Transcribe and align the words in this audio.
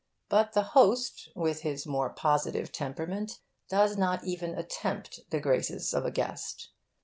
But 0.29 0.53
the 0.53 0.63
host, 0.63 1.29
with 1.35 1.61
his 1.61 1.85
more 1.85 2.09
positive 2.09 2.71
temperament, 2.71 3.37
does 3.69 3.97
not 3.99 4.23
even 4.23 4.55
attempt 4.55 5.29
the 5.29 5.39
graces 5.39 5.93
of 5.93 6.05
a 6.05 6.11
guest. 6.11 6.71